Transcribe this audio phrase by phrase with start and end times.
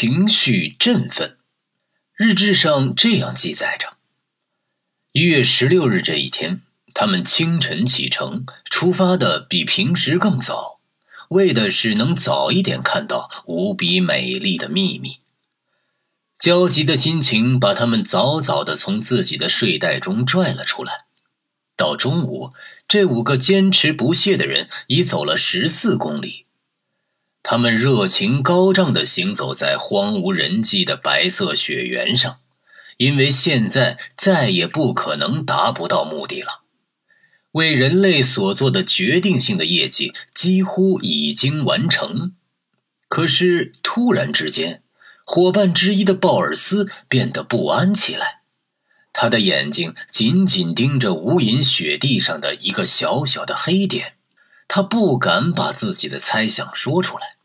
[0.00, 1.38] 情绪振奋。
[2.14, 3.96] 日志上这样记载着：
[5.10, 6.60] 一月十六日这一天，
[6.94, 10.78] 他们清晨启程，出发的比平时更早，
[11.30, 15.16] 为的是能早一点看到无比美丽的秘密。
[16.38, 21.06] 焦急的心情把他们早早的从自己的睡袋中拽了出来。
[21.74, 22.52] 到中午，
[22.86, 26.44] 这五个坚持不懈的人已走了十四公里。
[27.50, 32.40] 他们热情高涨地行走在荒无人迹的白色雪原上，
[32.98, 36.64] 因为现在再也不可能达不到目的了。
[37.52, 42.34] 为人类所做的决定性的业绩几乎已经完成。
[43.08, 44.82] 可是突然之间，
[45.24, 48.42] 伙伴之一的鲍尔斯变得不安起来，
[49.14, 54.16] 他的眼睛紧紧盯着无垠雪地上的一个小小的黑点，
[54.68, 57.37] 他不敢把自己的猜想说出来。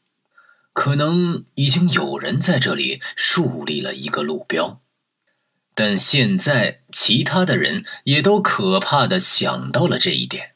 [0.73, 4.81] 可能已经有人在这里树立了一个路标，
[5.75, 10.55] 但现在其他的人也都可怕的想到了这一点，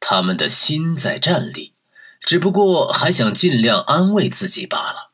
[0.00, 1.74] 他们的心在颤栗，
[2.20, 5.10] 只不过还想尽量安慰自己罢了。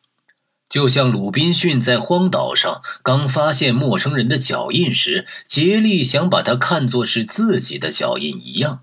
[0.66, 8.82] 就像鲁滨逊在荒岛上刚发现陌生人的脚印时，竭力想把它看作是自己的脚印一样。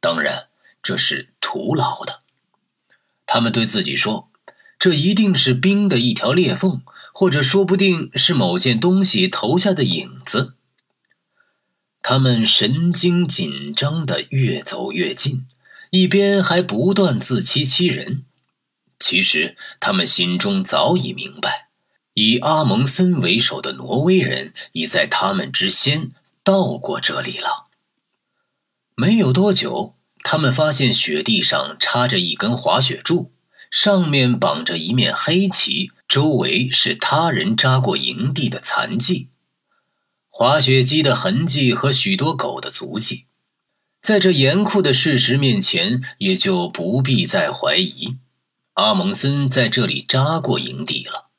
[0.00, 0.48] 当然，
[0.82, 2.22] 这是徒劳的。
[3.26, 4.30] 他们对自己说。
[4.78, 6.82] 这一定是冰的一条裂缝，
[7.12, 10.54] 或者说不定是某件东西投下的影子。
[12.02, 15.46] 他们神经紧张的越走越近，
[15.90, 18.24] 一边还不断自欺欺人。
[18.98, 21.68] 其实他们心中早已明白，
[22.14, 26.12] 以阿蒙森为首的挪威人已在他们之先
[26.44, 27.66] 到过这里了。
[28.94, 33.32] 没有多久，他们发现雪地上插着一根滑雪柱。
[33.70, 39.28] 上面绑着一面黑旗，周围是他人扎过营地的残迹、
[40.28, 43.26] 滑雪机的痕迹和许多狗的足迹。
[44.00, 48.16] 在这严酷的事实面前，也就不必再怀疑，
[48.74, 51.30] 阿蒙森在这里扎过营地了。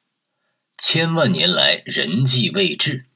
[0.78, 3.07] 千万年来，人迹未至。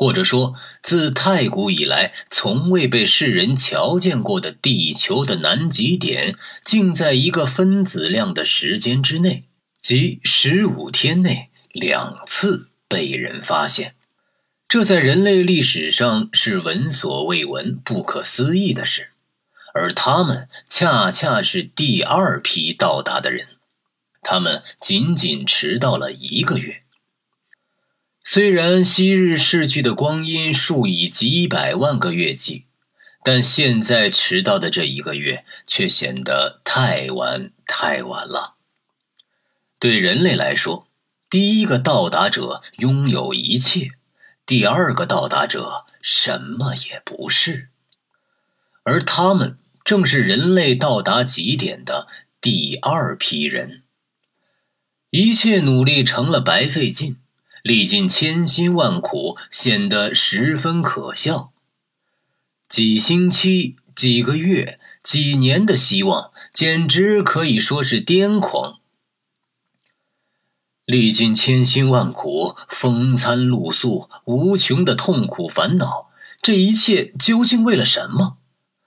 [0.00, 9.44] 或者说，自太古以来，从未被世人瞧见过的地球的南极点，竟在一个分子量的时间之内，
[9.78, 13.94] 即十五天内两次被人发现。
[14.66, 19.10] 这在人类历史上是闻所未闻、不可思议的事。
[19.74, 23.48] 而他们恰恰是第二批到达的人，
[24.22, 26.84] 他们仅仅迟到了一个月。
[28.22, 32.66] 虽然昔日逝去的光阴数以几百万个月计，
[33.24, 38.56] 但现在迟到的这一个月却显得太晚太晚了。
[39.78, 40.86] 对人类来说，
[41.30, 43.92] 第一个到达者拥有一切，
[44.44, 47.70] 第二个到达者什么也不是，
[48.82, 52.06] 而他们正是人类到达极点的
[52.40, 53.82] 第二批人。
[55.08, 57.16] 一切努力成了白费劲。
[57.62, 61.52] 历尽千辛万苦，显得十分可笑。
[62.68, 68.78] 几星期、几个月、几年的希望，简直可以说是癫狂。
[70.84, 76.10] 历尽千辛万苦，风餐露宿，无穷的痛苦烦恼，
[76.42, 78.38] 这一切究竟为了什么？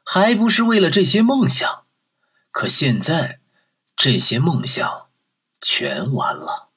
[0.03, 1.83] 还不是为了这些梦想？
[2.51, 3.39] 可现在，
[3.95, 5.05] 这些梦想
[5.61, 6.72] 全完了。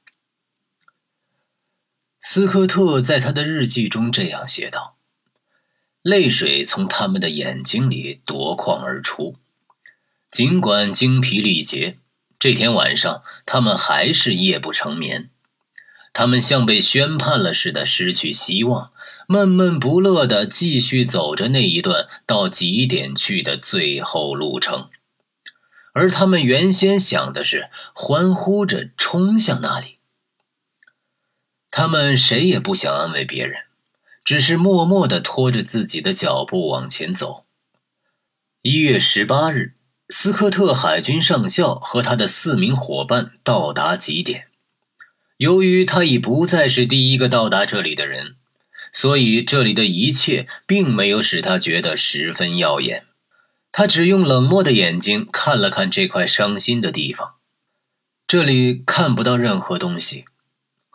[2.28, 4.96] 斯科特在他的日记中这样写道
[6.02, 9.36] ：“泪水从他们的眼睛里夺眶而出，
[10.28, 11.98] 尽管精疲力竭，
[12.36, 15.30] 这天晚上他们还是夜不成眠。
[16.12, 18.90] 他们像被宣判了似的失去希望，
[19.28, 24.90] 闷闷不乐地继续走着那一段到极点去的最后路程，
[25.92, 29.95] 而他们原先想的是欢呼着冲向那里。”
[31.78, 33.64] 他们谁也不想安慰别人，
[34.24, 37.44] 只是默默地拖着自己的脚步往前走。
[38.62, 39.74] 一月十八日，
[40.08, 44.46] 斯科特海军上校和他的四名伙伴到达极点。
[45.36, 48.36] 由于他已不再是第一个到达这里的人，
[48.90, 53.04] 所以这里的一切并没有使他觉得十分耀眼。
[53.70, 57.34] 他只用冷漠的眼睛看了看这块伤心的地方，
[58.26, 60.24] 这里看不到任何东西。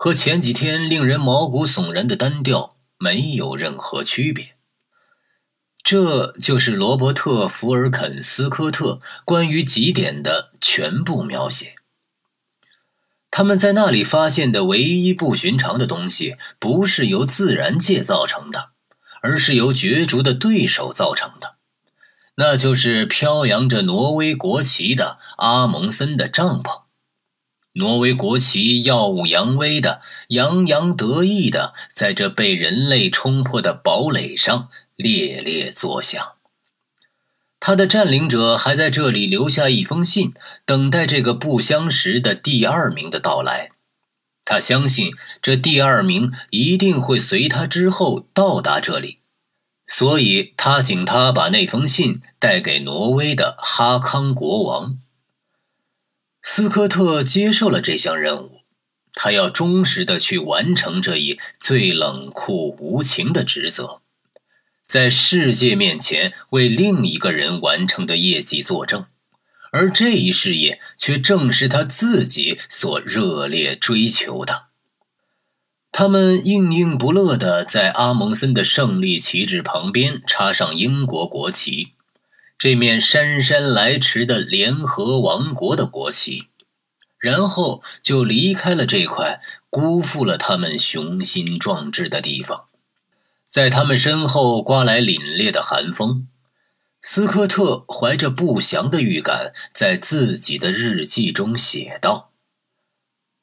[0.04, 4.56] 和前几天令人毛骨悚然的单调没有任何区别。
[5.84, 11.76] 这就是罗伯特·福尔肯斯科特关于极点的全部描写。
[13.30, 18.70] 他们在那里发现的唯一不寻常的东西，不是由自然界造成的，
[19.22, 21.58] 而是由角逐的对手造成的。
[22.38, 26.82] 那就是飘扬着挪威国旗的阿蒙森的帐篷。
[27.74, 36.34] 挪威国旗耀武扬威的、洋洋得意的，在这被人类冲破的堡垒上猎猎作响。
[37.60, 40.34] 他的占领者还在这里留下一封信，
[40.66, 43.70] 等待这个不相识的第二名的到来。
[44.44, 49.20] 他相信这第二名一定会随他之后到达这里，
[49.88, 54.98] 所以他请他把那封信带给挪威的哈康国王。
[56.44, 58.62] 斯科特接受了这项任务，
[59.14, 64.02] 他要忠实的去完成这一最冷酷无情的职责。
[64.88, 69.06] 在世界面前为另一个人完成的业绩作证，
[69.72, 74.66] 而这一事业却正是他自己所热烈追求的。
[75.94, 81.92] 他们应应不乐的在阿蒙森的胜利旗帜旁边插上英国国旗，
[82.62, 86.50] 这面姗姗来迟的联合王国的国旗，
[87.18, 89.42] 然后就离开了这块
[89.72, 92.66] 辜负了他们雄心壮志的地方。
[93.50, 96.28] 在他们身后刮来凛冽的寒风，
[97.02, 102.30] 斯科特怀着不祥的预感，在自己的日记中写道：“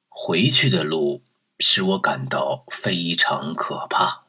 [0.08, 1.24] 回去的路
[1.58, 4.26] 使我感到非常可怕。”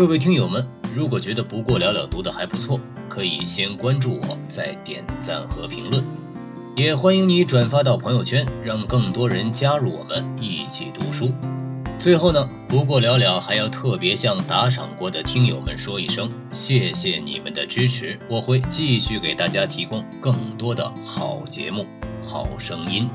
[0.00, 0.66] 各位听友们，
[0.96, 6.02] 如果觉得不过了了读的还不错，可以先关注我，再点赞和评论，
[6.74, 11.34] 也欢迎你转发到朋友圈，让更多人加入我们一起读书。
[11.98, 21.84] 最后呢，不过了了，还要特别向打赏过的听友们说一声，谢谢你们的支持，我会继续给大家提供更多的好节目、
[22.26, 23.06] 好声音。